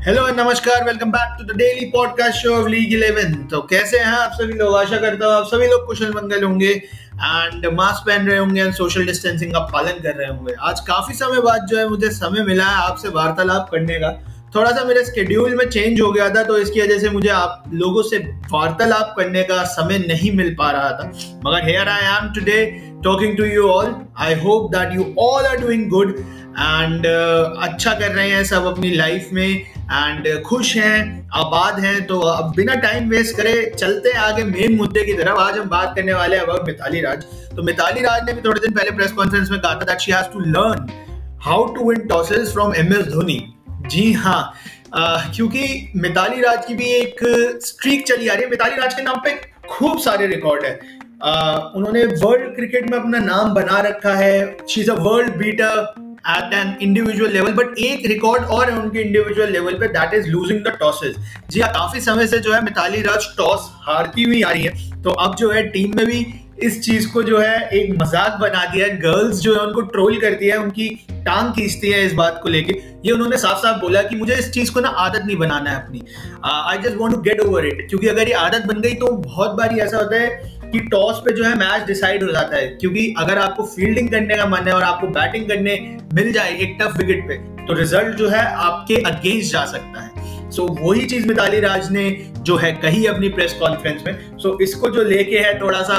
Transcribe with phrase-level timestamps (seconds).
[0.00, 4.12] Hello नमस्कार welcome back to the daily podcast show of league 11 तो कैसे हैं
[4.12, 4.76] आप सभी लोग?
[4.76, 8.72] आशा करता हूँ आप सभी लोग कुशल मंगल होंगे एंड मास्क पहन रहे होंगे एंड
[8.74, 12.44] सोशल डिस्टेंसिंग का पालन कर रहे होंगे। आज काफ़ी समय बाद जो है मुझे समय
[12.44, 14.12] मिला है आपसे वार्तालाप करने का।
[14.54, 17.70] थोड़ा सा मेरे स्केड्यूल में चेंज हो गया था तो इसकी वजह से मुझे आप
[17.74, 18.18] लोगों से
[18.52, 21.12] वार्तालाप करने का समय नहीं मिल पा रहा था।
[21.46, 22.64] मगर here I am today
[23.04, 26.18] talking to you all I hope that you all are doing good
[26.60, 32.18] and अच्छा कर रहे हैं सब अपनी लाइफ में। एंड खुश हैं आबाद हैं। तो
[32.20, 35.92] अब बिना टाइम वेस्ट करे चलते हैं आगे मेन मुद्दे की तरफ़। आज हम बात
[35.96, 37.22] करने वाले हैं अबाउट मिताली राज।
[37.56, 40.12] तो मिताली राज ने भी थोड़े दिन पहले प्रेस कॉन्फ्रेंस में कहा था that she
[40.12, 40.88] has to learn
[41.44, 43.44] how to win tosses from M S Dhoni
[43.86, 44.52] ji हाँ।
[44.96, 47.20] Uh, क्योंकि मिताली राज की भी एक
[47.64, 49.30] स्ट्रीक चली आ रही है। मिताली राज के नाम पे
[49.68, 50.78] खूब सारे रिकॉर्ड है।
[51.26, 55.99] Uh, उन्होंने वर्ल्ड क्रिकेट में अपना नाम बना रखा है। She is a world beater
[56.28, 60.28] at an individual level but एक रिकॉर्ड और है उनके इंडिविजुअल लेवल पे that is
[60.28, 61.16] losing the tosses
[61.50, 65.02] जी हाँ काफ़ी समय से जो है मिताली राज टॉस हारती हुई आ रही है।
[65.02, 66.26] तो अब जो है टीम में भी
[66.62, 70.18] इस चीज़ को जो है एक मज़ाक बना दिया है। गर्ल्स जो है उनको ट्रोल
[70.20, 70.88] करती है, उनकी
[71.26, 72.72] टांग खींचती है इस बात को लेके।
[73.04, 75.76] ये उन्होंने साफ़ साफ़ बोला कि मुझे इस चीज़ को ना आदत नहीं बनाना है
[75.76, 76.02] अपनी।
[76.44, 79.50] I just want to get over it क्योंकि अगर ये आदत बन गई तो बहुत
[79.50, 83.14] बार ऐसा होता है कि टॉस पे जो है मैच डिसाइड हो जाता है। क्योंकि
[83.18, 85.78] अगर आपको फील्डिंग करने का मन है और आपको बैटिंग करने
[86.14, 87.34] मिल जाए एक टफ विकेट पे
[87.66, 91.90] तो रिज़ल्ट जो है आपके अगेंस्ट जा सकता है। सो so, वही चीज़ मिताली राज
[91.92, 92.10] ने
[92.40, 95.98] जो है कही अपनी प्रेस कॉन्फ्रेंस में। सो so, इसको जो लेके है थोड़ा सा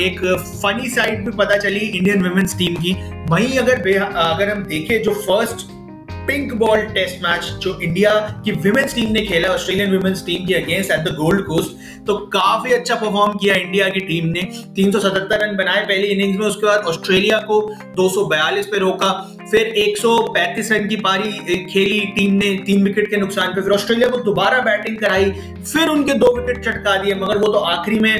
[0.00, 0.20] एक
[0.62, 2.92] फनी साइड भी पता चली इंडियन वुमेन्स टीम की।
[3.30, 5.66] वहीं अगर अगर हम देखें जो first
[6.26, 8.10] pink ball test match जो इंडिया
[8.44, 12.16] की विमेंस टीम ने खेला ऑस्ट्रेलियन विमेंस टीम के against at the Gold Coast तो
[12.32, 14.40] काफ़ी अच्छा परफॉर्म किया इंडिया की टीम ने।
[14.76, 17.60] 377 रन बनाए पहली इनिंग्स में, उसके बाद ऑस्ट्रेलिया को
[17.96, 19.10] 242 पे रोका।
[19.50, 21.32] फिर 135 रन की पारी
[21.64, 25.30] खेली टीम ने तीन विकेट के नुकसान पे। फिर ऑस्ट्रेलिया को दोबारा बैटिंग कराई,
[25.72, 28.14] फिर उनके दो विकेट चटका दिए, मगर वो तो आखिरी में,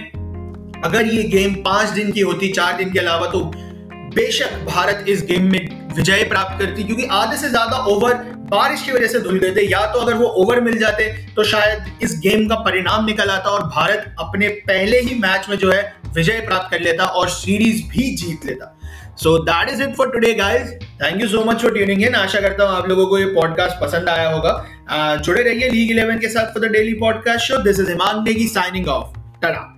[0.85, 3.41] अगर ये गेम पाँच दिन की होती, चार दिन के अलावा तो
[4.15, 8.15] बेशक भारत इस गेम में विजय प्राप्त करती, क्योंकि आधे से ज़्यादा ओवर
[8.51, 11.07] बारिश की वजह से धुल गए थे। या तो अगर वो ओवर मिल जाते
[11.37, 15.57] तो शायद इस गेम का परिणाम निकल आता और भारत अपने पहले ही मैच में
[15.59, 15.83] जो है
[16.15, 18.79] विजय प्राप्त कर लेता और सीरीज़ भी जीत लेता।
[19.23, 20.71] So that is it for today guys
[21.03, 23.81] thank you so much for tuning in आशा करता हूँ आप लोगों को ये पॉडकास्ट
[23.81, 27.81] पसंद आया होगा। जुड़े रहिए लीग इलेवन के साथ for the daily podcast show this
[27.81, 29.69] is Iman Negi signing of ta-ra